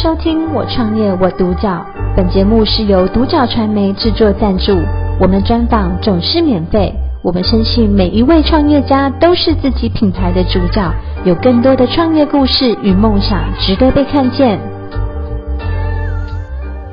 [0.00, 1.84] 收听我创业我独角，
[2.16, 4.78] 本节目是由独角传媒制作赞助，
[5.20, 6.94] 我们专访总是免费。
[7.20, 10.88] 我们深信每一位创业家都是自己品牌的主角，
[11.24, 14.60] 有更多的创业故事与梦想值得被看见。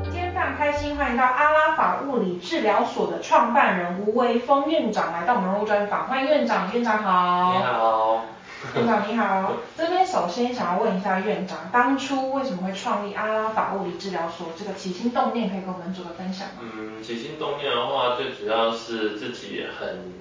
[0.02, 7.52] 今天非常开心，欢迎到阿拉法物理治疗所的创办人吴维峰院长来到我们的专访，欢迎院长，院长好。
[7.56, 8.24] 你好。
[8.74, 14.48] 院长你好，这边首先想要问一下院长，当初为什么会创立阿拉法物理治疗所？
[14.58, 16.54] 这个起心动念可以跟我们做个分享吗？
[16.60, 20.12] 嗯，起心动念的话，最主要是自己很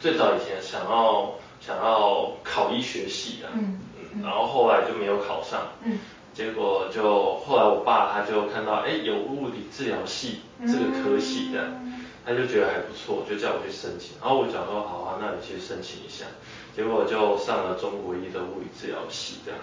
[0.00, 3.80] 最早以前想要想要考医学系的，嗯，
[4.14, 5.98] 嗯，然后后来就没有考上，嗯，
[6.34, 16.24] 结果就后来我爸他就看到，哎，有物理治疗系这个科系的，嗯，他就觉得还不错，就叫我去申请，然后我讲说好啊，那你去申请一下。
[16.74, 19.60] 结果就上了中国医的物理治疗系这样，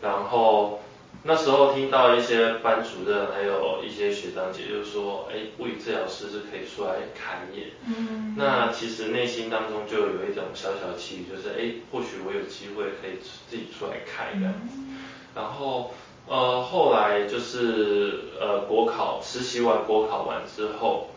[0.00, 0.80] 然后
[1.22, 7.72] 那时候听到一些班主任还有一些学长姐就说，哎，物理治疗师是可以出来开业。
[7.86, 8.34] 嗯。
[8.36, 14.76] 那其实内心当中就有一种小小的期许，就是哎，或许我有机会可以自己出来开这样子。
[15.34, 15.92] 然后
[16.28, 21.08] 呃后来就是呃国考实习完国考完之后，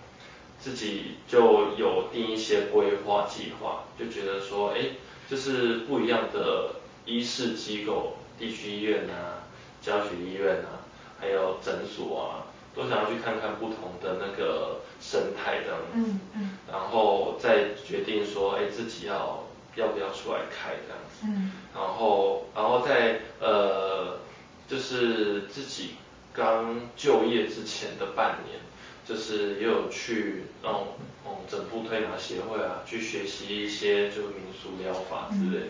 [0.59, 4.91] 自己就有定一些规划计划，就觉得说哎。
[5.29, 6.71] 就是不一样的
[7.05, 9.43] 医事机构，地区医院啊，
[9.81, 10.87] 教学医院啊，
[11.19, 15.79] 还有诊所啊，都想要去看看不同的那个生态这样。
[15.79, 19.43] 子，嗯嗯，然后再决定说，哎，自己要
[19.75, 24.19] 要不要出来开这样子，嗯，然后然后在呃，
[24.67, 25.95] 就是自己
[26.33, 28.59] 刚就业之前的半年。
[29.07, 30.87] 就是也有去那种
[31.25, 35.67] 嗯整部推拿协会啊，去学习一些就是民俗疗法之类，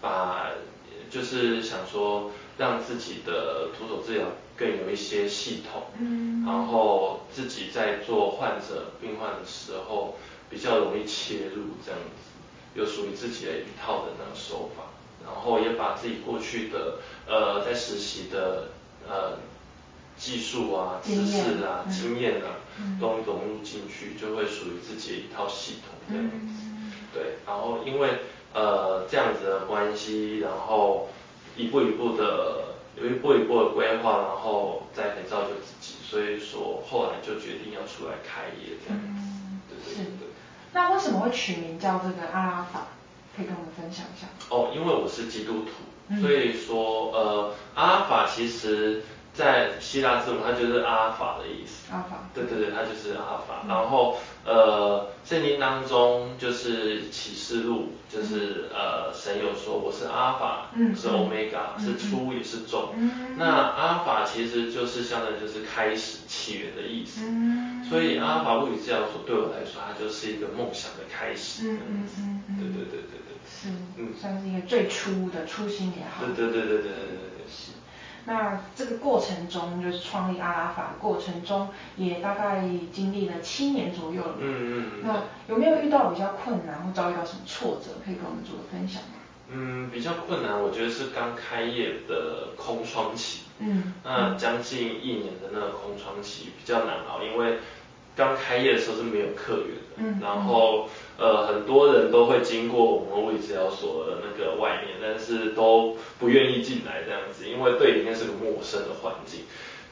[0.00, 0.50] 把
[1.10, 5.82] 就是想说让自己的徒手治疗更有一些系统，
[6.46, 10.16] 然后自己在做患者病患的时候
[10.50, 14.84] 比较容易切入这样子，有属于自己的一套的那个手法，
[15.24, 16.98] 然后也把自己过去的
[17.28, 18.68] 呃在实习的
[19.08, 19.38] 呃。
[20.14, 22.61] 技术啊、知识啊、经验啊，嗯、
[23.00, 26.64] 都融入进去，就会属于自己的一套系统这样子。
[26.64, 28.20] 嗯、对，然后因为
[28.54, 31.08] 呃这样子的关系，然后
[31.56, 39.22] 一步一步的有一步一步的规划，然后再可以造就自己，所以说后来就决定要出来开业这样子。
[39.68, 40.28] 对对，对。
[40.72, 42.88] 那为什么会取名叫这个阿拉法？
[43.36, 44.26] 可以跟我们分享一下。
[44.50, 49.02] 哦，因为我是基督徒，所以说呃阿拉法其实。
[49.34, 51.90] 在希腊字母，它就是阿尔法的意思。
[51.90, 52.28] 阿尔法。
[52.34, 53.62] 对对对，它就是阿尔法。
[53.64, 62.92] 嗯、然后呃，圣经当中就是启示录，就是呃，神有说我是阿尔法，嗯、是欧米伽，是初也是终。
[62.96, 67.22] 嗯、那阿尔法其实就是相当于就是开始起源的意思。
[67.24, 71.70] 嗯、所以阿尔法物理治疗所对我来说，它就是一个梦想的开始。
[71.70, 72.56] 嗯嗯嗯嗯。
[72.58, 73.32] 对对对对对。
[73.48, 73.68] 是。
[73.96, 76.24] 嗯，算是一个最初的初心也好。
[76.26, 77.72] 对对对对对对对是。
[78.24, 82.62] 那这个过程中，就是创立阿拉法过程中，也大概
[82.92, 84.34] 经历了七年左右了。
[84.38, 84.90] 嗯嗯。
[84.94, 85.22] 嗯，那
[85.52, 89.18] 有没有遇到比较困难或遭遇到什么挫折，可以跟我们做个分享吗？
[89.54, 93.40] 嗯，比较困难，我觉得是刚开业的空窗期。
[93.58, 93.92] 嗯。
[94.04, 97.58] 那将近一年的那个空窗期比较难熬，因为
[98.16, 99.96] 刚开业的时候是没有客源的。
[99.96, 100.20] 嗯。
[100.20, 100.88] 然后。
[101.18, 109.42] 呃，很多人都会经过我们物理治疗所的那个外面，但是都不愿意进来这样子，因为对里面是个陌生的环境，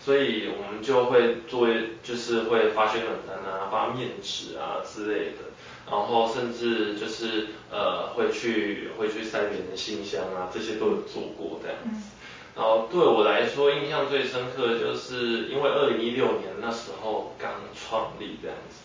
[0.00, 1.68] 所以我们就会做，
[2.02, 5.52] 就是会发宣传单啊，发面纸啊之类的，
[5.88, 12.10] 然后甚至就是呃会去会去塞别人的信箱啊，这些都有做过这样子。
[12.56, 18.76] 然后对我来说印象最深刻的就是因为二零一六年那时候刚创立这样子。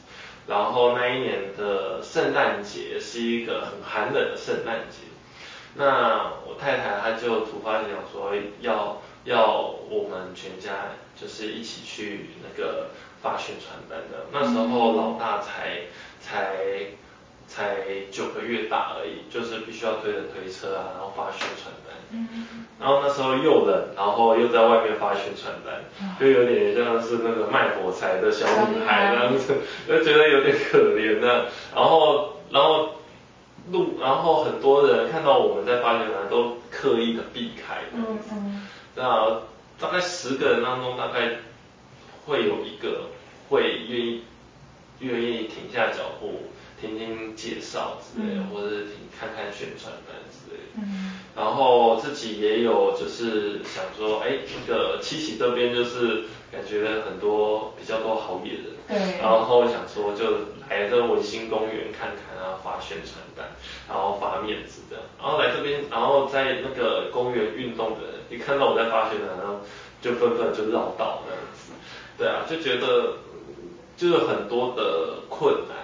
[0.48, 4.98] 然后那一年的圣诞节是一个很寒冷的圣诞节，
[5.74, 8.32] 那我太太她就突发奇想说
[8.62, 12.92] 要要我们全家就是一起去那个
[13.24, 15.86] 发宣传单的，那时候老大才
[16.22, 16.58] 才
[17.48, 21.74] 才九个月大而已，就是必须要推着推车啊，然后发宣传。
[22.12, 22.28] 嗯。
[22.80, 25.84] 然后那时候又冷，然后又在外面发宣传单，
[26.20, 29.56] 就有点像是那个卖火柴的小女孩那样子，
[29.88, 31.46] 就觉得有点可怜呢。
[31.74, 32.90] 然后，然后
[33.72, 37.78] 路，然后很多人看到我们在发宣传单，都刻意的避开。
[37.94, 38.68] 嗯嗯。
[38.94, 39.42] 那
[39.80, 41.38] 大概十个人当中，大概
[42.26, 43.10] 会有一个
[43.50, 44.24] 会愿意
[45.00, 46.44] 愿意停下脚步，
[46.80, 50.16] 听听介绍之类的，或者是听看看宣传单。
[51.46, 60.26] 然后自己也有就是想说，哎，那个七喜这边就是感觉很多比较多好野人，对，然后想说就
[60.68, 63.46] 来这个文心公园看看啊，发宣传单，
[63.88, 69.60] 然后发面子这样，然后来这边，然后在那个公园运动的人一看到我在发宣传，然后
[70.02, 71.74] 就纷纷就绕道这样子，
[72.18, 73.18] 对啊，就觉得
[73.96, 75.78] 就是很多的困难，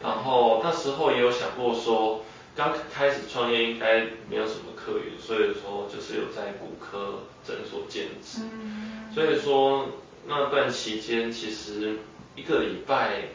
[0.00, 2.22] 然后那时候也有想过说。
[2.54, 8.42] 刚开始创业应该没有什么客源，所以说就是有在骨科诊所兼职。
[8.42, 9.12] 嗯。
[9.14, 9.88] 所以说
[10.26, 11.98] 那段期间其实
[12.36, 13.28] 一个礼拜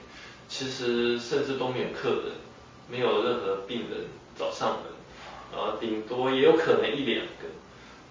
[0.47, 2.31] 其实甚至都没有客人，
[2.89, 4.05] 没有任何病人
[4.37, 4.83] 找上门，
[5.51, 7.47] 然后，顶多也有可能一两个。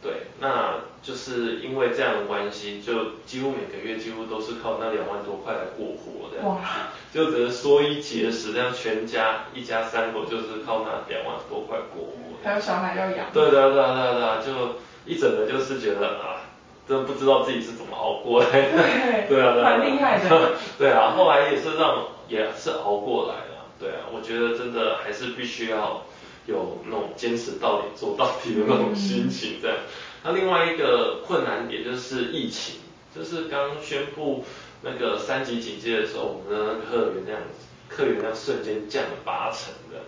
[0.03, 12.13] 对，那就是因为这样的关系，就几乎每个月几乎都是靠那两万多块来过活这样子，哇就只能说一节食，这样全家一家三口就是靠那两万多块过活。
[12.45, 13.27] 还有小孩要养。
[13.33, 14.77] 对对对对对，就
[15.07, 16.45] 一整个就是觉得啊，
[16.87, 19.27] 真不知道自己是怎么熬过来的。
[19.29, 20.53] 对对啊，蛮厉害的。
[20.79, 23.67] 对啊，后来也是让也是熬过来了。
[23.81, 26.03] 对啊，我觉得真的还是必须要。
[26.47, 29.77] 有那种坚持到底做到底的那种心情，这样。
[30.23, 32.77] 那另外一个困难点就是疫情，
[33.15, 34.45] 就是刚宣布
[34.83, 37.41] 那个三级警戒的时候，我们的客源量
[37.89, 40.03] 客源量瞬间降了八成的。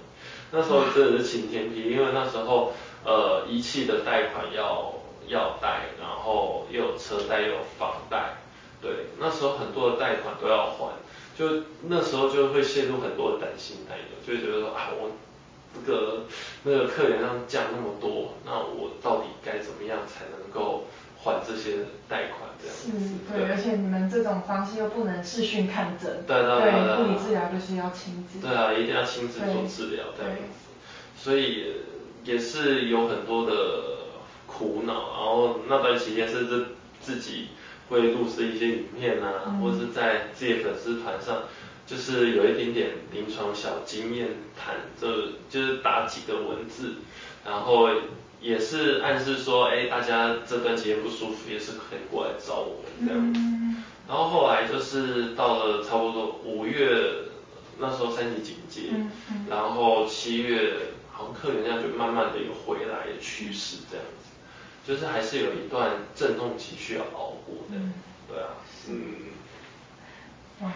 [0.51, 2.73] 那时候真的是晴天霹雳，因为那时候
[3.05, 4.95] 呃仪器的贷款要
[5.27, 8.39] 要贷，然后又有车贷又有房贷，
[8.81, 10.93] 对，那时候很多的贷款都要还，
[11.39, 15.11] 就那时候就会陷入很多的担心担忧，就会觉得说啊我。
[15.87, 16.25] 这个
[16.65, 20.85] 那个客源量降那么多，那我到底该怎么样才能够
[21.23, 22.49] 还这些贷款？
[22.61, 22.91] 这样子。
[22.91, 28.41] 是，对，对而且你们这种方式又不能视讯看诊，对对对，物理治疗就是要亲自。
[28.41, 30.43] 对啊，一定要亲自做治疗这样子。
[31.17, 31.77] 所以
[32.25, 33.53] 也是有很多的
[34.47, 36.67] 苦恼，然后那段期间甚至
[37.01, 37.49] 自己
[37.89, 41.43] 会录制一些影片啊，嗯、或者是在自己的粉丝团上。
[41.89, 46.97] 就是有一点点临床小经验谈，就就是打几个文字，
[47.47, 47.89] 然后
[48.43, 53.33] 也是暗示说，哎，大家这段时间不舒服也是可以过来找我们这样。
[53.33, 53.41] 子。
[54.07, 57.25] 然后后来就是到了差不多五月，
[57.79, 58.91] 那时候三级警戒，
[59.49, 60.75] 然后七月
[61.11, 64.29] 好像客源量就慢慢的有回来的趋势这样子，
[64.87, 67.81] 就是还是有一段阵痛期需要熬过的，
[68.29, 68.49] 对啊，
[68.89, 69.05] 嗯，
[70.61, 70.73] 哇。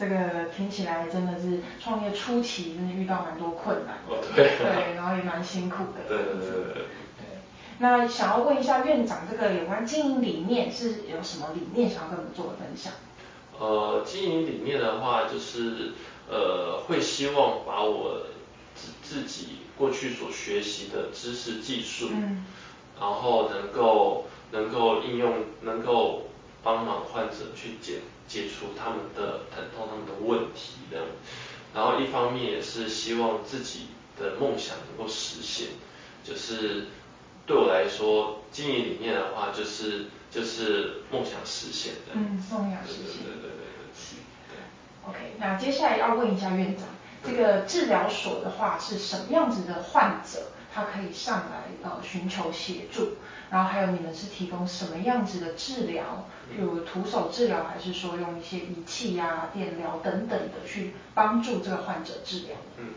[0.00, 6.08] 这个听起来真的是创业初期真的遇到蛮多困难的，哦、对、啊，对，然后也蛮辛苦的。
[6.08, 6.74] 对对对对。
[6.74, 6.84] 对，
[7.80, 12.94] 那想要问一下院长，这个有关经营理念是有什么理念想要跟我们做的分享？
[13.58, 15.92] 呃，经营理念的话，就是
[16.30, 18.22] 呃，会希望把我
[18.74, 22.46] 自自己过去所学习的知识技术，嗯，
[22.98, 26.30] 然后能够能够应用，能够
[26.62, 28.00] 帮忙患者去解。
[28.30, 31.04] 解除他们的疼痛，他们的问题这样，
[31.74, 35.70] 然后一方面也是希望自己的梦想能够实现，
[36.22, 36.86] 就是
[37.44, 42.12] 对我来说，经营理念的话，就是就是梦想实现的。
[42.14, 43.24] 嗯，梦想实现。
[43.24, 43.90] 对对对对对。
[43.92, 44.16] 是。
[45.08, 46.86] OK，那接下来要问一下院长，
[47.24, 53.14] 这个治疗所的话是什么样子的患者，他可以上来呃寻求协助？
[53.50, 62.56] 然后还有你们是提供什么样子的治疗，比如徒手治疗，还是说用一些仪器呀、啊、电疗等等的去帮助这个患者治疗？
[62.78, 62.90] 嗯，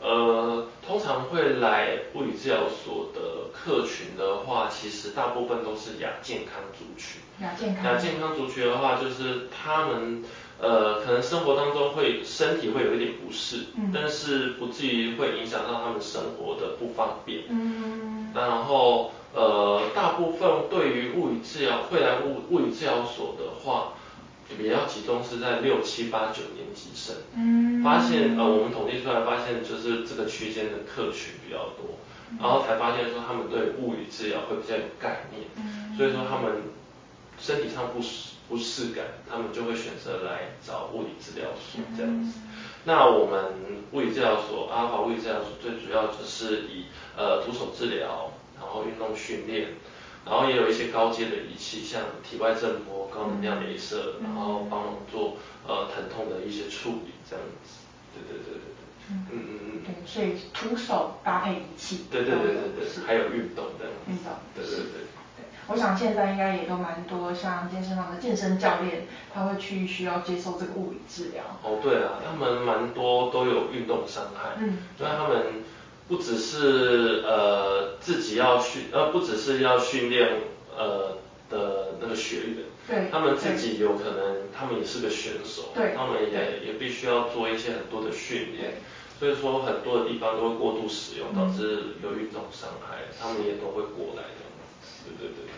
[0.00, 7.20] 呃，通常会来物理治疗所的客群的话，其实大部分都是亚健康族群。
[7.40, 7.84] 亚健康。
[7.84, 10.24] 亚健康族群的话，就是他们
[10.60, 17.44] 呃可能生活当中会身体会有一点不适，嗯，但是不至于会影响到他们生活的不方便。
[17.48, 19.12] 嗯，然后。
[19.34, 23.92] 呃，大部分对于物理治疗会来物物理治疗所的话，
[24.56, 27.14] 比较集中是在六七八九年级生。
[27.36, 27.84] 嗯。
[27.84, 32.00] 发现呃，我们统计出来发现，就是这个区间的客群比较多，
[32.40, 35.44] 然后才发现说他们对物理治疗会比较有概念。
[35.56, 35.94] 嗯。
[35.94, 36.62] 所以说他们
[37.38, 42.38] 身体上不适不适感，他们就会选择来找物理治疗所这样子。
[42.38, 42.50] 嗯。
[42.84, 43.54] 那我们
[43.92, 46.86] 物理治疗所阿华物理治疗所最主要就是以
[47.16, 48.32] 呃徒手治疗。
[48.60, 49.68] 然后运动训练，
[50.26, 57.86] 然后也有一些高阶的仪器，像体外震波、高能量镭射，嗯、然后帮忙做呃疼痛的一些处理，这样子。
[58.12, 58.82] 对对对对对。
[59.12, 59.82] 嗯嗯嗯嗯。
[59.86, 62.06] 对，所以徒手搭配仪器。
[62.10, 63.06] 对对对对对。
[63.06, 64.10] 还有运动这样子。
[64.10, 64.32] 运动。
[64.56, 65.06] 对对对。
[65.68, 71.44] 对，我想现在应该也都蛮多像健身房的健身教练，他会去需要接受这个物理治疗。
[71.62, 74.56] 哦，对啊，他们蛮多都有运动伤害。
[74.58, 74.78] 嗯。
[74.98, 75.62] 因为他们。
[76.08, 80.40] 不只是呃自己要训，呃不只是要训练
[80.74, 81.18] 呃
[81.50, 88.76] 的那个学员，对，他们自己有可能他们也是个选手，对，他们也也必须要做一些很多的训练，
[89.20, 94.47] 所以说很多的地方都会过度使用，导致有运动伤害，他们也都会过来的，
[95.18, 95.52] 对对对。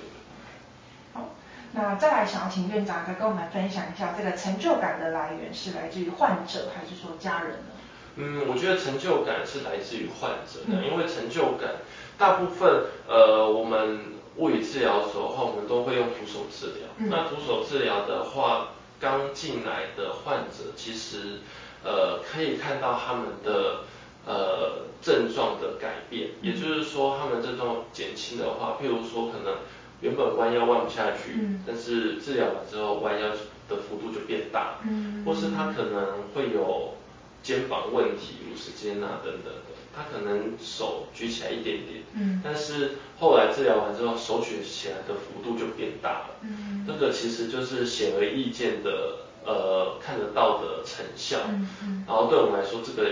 [1.13, 1.31] 好，
[1.73, 7.73] 那再来想要请院长再跟我们分享一下，这个成就感的来源是来自于患者还是说家人呢？
[8.17, 11.77] 嗯，我觉得成就感是来自于患者的，因为成就感
[12.19, 14.01] 大部分呃，我们
[14.37, 16.89] 物理治疗的时候，我们都会用徒手治疗。
[16.99, 21.39] 嗯、那徒手治疗的话，刚进来的患者其实
[21.85, 23.85] 呃可以看到他们的
[24.27, 29.59] 呃症状的改变，也就是说他们症状减轻的话，譬如说可能
[30.01, 33.29] 原本弯腰弯不下去，嗯、但是治疗完之后弯腰
[33.69, 36.95] 的幅度就变大，嗯、或是他可能会有。
[37.43, 53.09] 肩膀问题、五十肩啊等等的，他可能手举起来一点点，嗯，但是后来治疗完之后，手举起来的幅度就变大了，嗯，这个其实就是显而易见的，呃，看得到的成效，嗯嗯，然后对我们来说，这个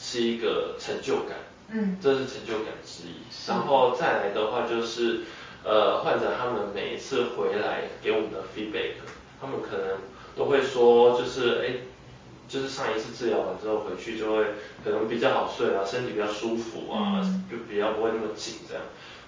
[0.00, 1.36] 是一个成就感，
[1.70, 5.20] 嗯，这是成就感之一，然后再来的话就是，
[5.64, 8.92] 呃，患者他们每一次回来给我们的 feedback，
[9.40, 9.98] 他们可能
[10.36, 11.74] 都会说，就是哎。
[12.50, 14.42] 就是上一次治疗完之后回去就会
[14.82, 18.82] 可能比较好睡啊，身体比较舒服啊，嗯、就比较不会那么紧这样，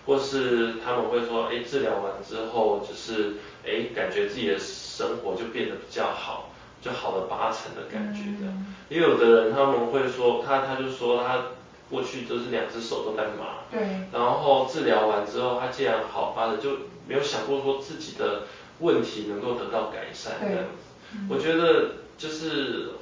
[0.06, 6.49] 或是他们会说，哎，治疗完之后就是哎，感觉自己的生活就变得比较好，
[6.80, 8.54] 就好了八成的感觉这样。
[8.56, 11.44] 嗯、也有的人他们会说，他他就说他
[11.90, 13.80] 过去就是两只手都在麻，对，
[14.12, 16.70] 然后治疗完之后他既然好发了，就
[17.06, 18.42] 没有想过说自己的
[18.80, 21.14] 问题能够得到改善这样子。
[21.14, 22.92] 嗯、我觉得就是。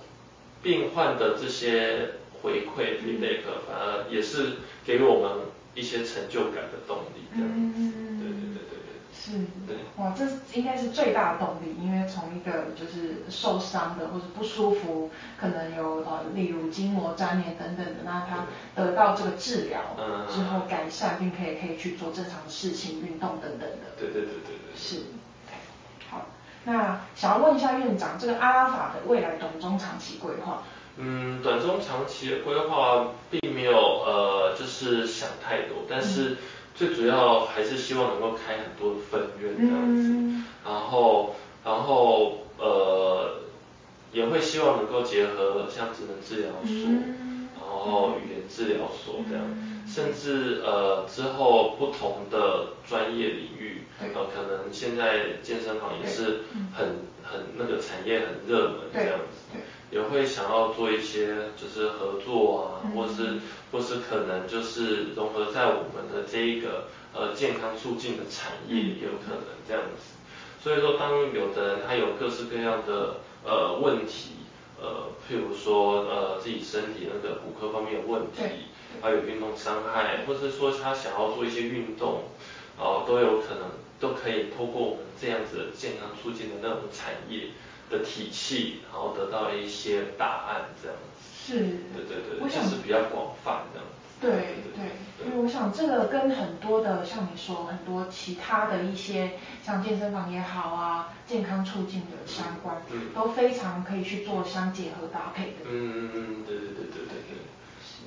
[0.61, 4.55] 病患的这些回馈 feedback 反而也是
[4.85, 5.31] 给我们
[5.77, 7.93] 一些成就感的动力，这样子。
[9.31, 9.39] 是。
[9.67, 9.77] 对。
[9.97, 10.25] 哇，这
[10.59, 19.81] 应该是最大的动力，因为从一个就是受伤的或者不舒服，可能有呃，例如筋膜粘连等等的，那他得到这个治疗
[20.29, 23.97] 之后改善，并可以可以去做正常的事情、运动等等的。
[23.99, 24.77] 对对对对对。
[24.77, 25.03] 是。
[26.11, 26.27] 好
[26.65, 30.63] 那想要问一下院长，这个阿拉法的未来短中长期规划？
[31.01, 36.37] 嗯，短中长期的规划并没有呃，就是想太多，但是
[36.79, 43.41] 最主要还是希望能够开很多的分院这样子，嗯、然后然后呃
[44.13, 53.83] 也会希望能够结合像职能治疗所，嗯、然后语言治疗所这样，嗯、甚至呃之后不同的专业领域。
[54.01, 56.43] 呃，可能现在健身房也是
[56.73, 59.59] 很很那个产业很热门这样子，
[59.91, 63.41] 也会想要做一些就是合作啊，或是
[63.73, 70.15] 或是可能就是融合在我们的这一个呃健康促进的产业也有可能这样子。
[70.63, 74.33] 所以说，当有的人他有各式各样的呃问题，
[74.81, 78.43] 呃，譬如说呃自己身体那个骨科方面有问题，
[79.01, 82.25] 还有运动伤害，或是说他想要做一些运动，
[82.79, 83.71] 哦，都有可能。
[84.01, 87.49] 都可以透过我们这样子健康促进的那种产业
[87.91, 91.53] 的体系，然后得到一些答案，这样子。
[91.53, 91.59] 是。
[91.95, 93.95] 对对对，就是比较广泛这样子。
[94.21, 94.31] 对
[94.75, 105.71] 对，因为我想这个跟很多的像你说很多其他的一些像健身房也好啊，健康促进的相关，嗯，都非常可以去做相结合搭配的。
[105.71, 107.39] 嗯嗯嗯，对对对对对对。
[107.81, 108.03] 是。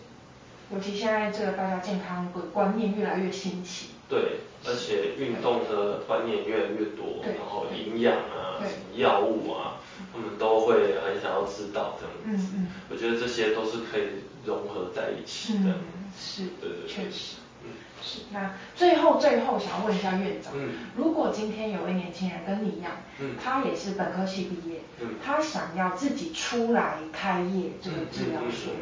[0.73, 3.91] 尤其现在这个大家健康的观念越来越兴起。
[4.11, 9.79] 对，而且运动的观念越来越多，然后营养啊、什么药物啊，
[10.11, 12.49] 他们都会很想要知道这样子。
[12.53, 12.67] 嗯嗯。
[12.89, 14.03] 我觉得这些都是可以
[14.45, 15.69] 融合在一起的。
[15.69, 16.43] 嗯，是。
[16.59, 17.37] 对对，确实。
[17.63, 17.71] 嗯。
[18.03, 18.19] 是。
[18.33, 22.91] 那最后最后想要问一下院长，嗯，如果今天有位年轻人跟你一样，
[23.21, 28.73] 嗯，他也是本科系毕业，嗯，他想要自己出来开业这个治疗所。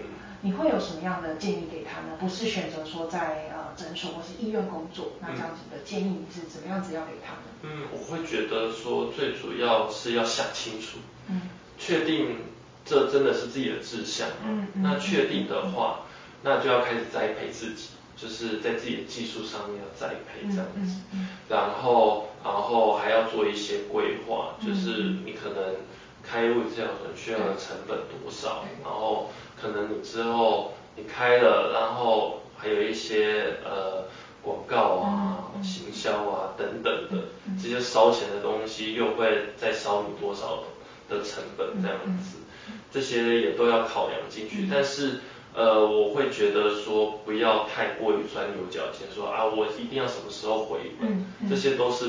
[0.41, 2.17] 你会有什么样的建议给他呢？
[2.19, 7.41] 不是选择说在呃诊所或是医院工作，那这样子的建议你是怎么样子要给他呢？
[7.63, 11.41] 嗯，我会觉得说最主要是要想清楚，嗯，
[11.77, 12.38] 确定
[12.86, 16.01] 这真的是自己的志向，嗯，那确定的话，
[16.41, 25.75] 那就要开始栽培自己，就是在自己的技术上面要栽培这样子，嗯然后然后还要做一些规划，就是你可能
[26.24, 29.29] 开物理治疗所需要的成本多少，然后。
[29.62, 34.06] 可能你之后你开了，然后还有一些呃
[34.42, 37.25] 广告啊、行销啊等等的
[37.62, 40.63] 这些烧钱的东西，又会再烧你多少
[41.10, 42.38] 的成本这样子，
[42.92, 44.68] 这些也都要考量进去。
[44.72, 45.20] 但是
[45.54, 52.06] 呃，我会觉得说不要太过于钻牛角尖，说啊，我一定要什么时候回本，嗯嗯、这些都是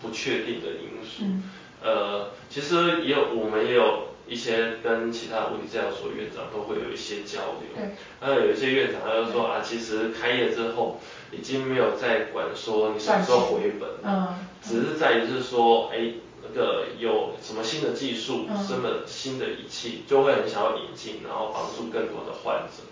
[0.00, 1.24] 不确定的因素。
[1.24, 1.42] 嗯、
[1.82, 7.74] 呃，其实也有，我们也有一些跟其他物理治疗所院长都会有一些交流。
[7.74, 7.94] 对。
[8.20, 11.00] 那有一些院长他就说啊，其实开业之后
[11.30, 16.14] 已经没有再管说你什么时候回本，嗯，只是在于是说，哎。
[16.46, 22.84] 那个有什么新的技术，什么新的仪器，就会很想要引进，然后帮助更多的患者，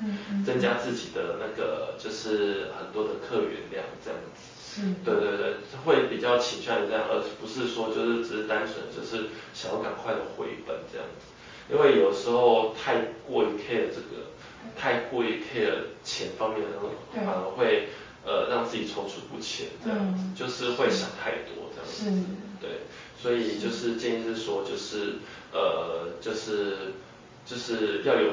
[0.44, 4.51] 增加自己的那个就是很多的客源量这样子。
[4.80, 11.26] 嗯，对对对，会比较倾向于这样，而不是说就是只是单纯就是想要赶快的回本这样子。
[11.70, 14.30] 因为有时候太过于 care 这个，
[14.76, 15.74] 太过于 care
[16.04, 17.88] 钱方面的东西，反而会
[18.24, 22.26] 呃让自己踌躇不前这样子，就是会想太多这样子。
[22.60, 22.70] 对。
[23.22, 25.18] 所以就是建议是说，就是
[25.52, 26.92] 呃，就是
[27.46, 28.32] 就是要有，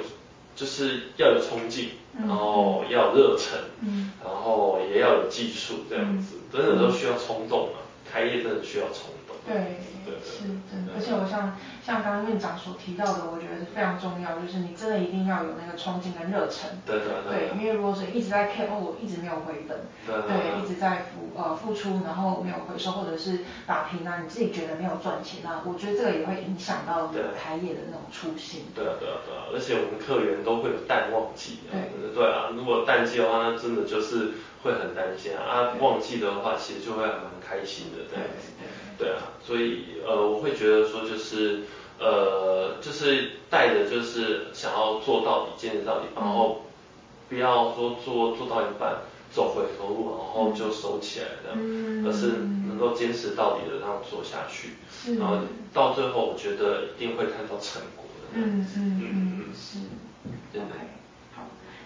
[0.59, 7.79] 就是要有冲劲，然后要有热忱，嗯，然后也要有技术这样子，真的都需要冲动嘛，
[8.11, 9.18] 开业真的需要冲动。
[9.49, 10.93] 对，对，是真的。
[10.93, 16.69] 而且我像像刚刚院长所提到的，我觉得是非常重要，就是你真的一定要有那个冲劲跟热忱。
[16.85, 17.49] 对对对。
[17.57, 19.75] 因为如果是一直在 care，哦，我一直没有回本，
[20.05, 28.65] 对对，一直在付呃付出，然后没有回收，或者是打平啊，你自己觉得没有赚钱，那我觉得这个也会影响到你开业的那种初心。
[28.75, 31.59] 对啊对啊对啊，而且我们客源都会有淡旺季。
[31.71, 31.81] 对
[32.13, 34.31] 对啊，如果淡季的话，那真的就是
[34.63, 35.41] 会很担心啊。
[35.41, 38.51] 啊，旺季的话，其实就会还蛮开心的这样子。
[38.99, 41.61] 对啊，所以呃，我会觉得说就是
[41.99, 46.63] 呃，就是带着就是想要做到底，坚持到底，然后
[47.29, 48.97] 不要说做做到一半
[49.31, 52.27] 走回头路，然后就收起来这样，嗯、而是
[52.67, 54.75] 能够坚持到底的这样做下去，
[55.17, 55.37] 然后
[55.73, 58.27] 到最后我觉得一定会看到成果的。
[58.33, 59.79] 嗯嗯嗯，是，
[60.51, 60.61] 对。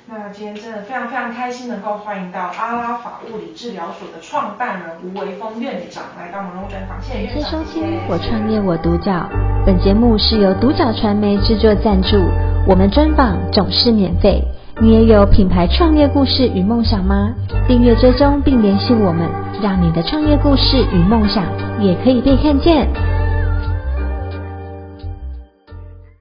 [0.05, 7.01] 那今天真的非常非常开心，能够欢迎到阿拉法物理治疗所的创办人吴维峰院长来到我们龙专访。
[7.01, 7.51] 谢谢院长。
[7.51, 9.11] 感谢收听《我创业我独角》，
[9.65, 12.17] 本节目是由独角传媒制作赞助，
[12.67, 14.43] 我们专访总是免费。
[14.81, 17.31] 你也有品牌创业故事与梦想吗？
[17.65, 19.29] 订阅追踪并联系我们，
[19.61, 21.45] 让你的创业故事与梦想
[21.79, 22.89] 也可以被看见。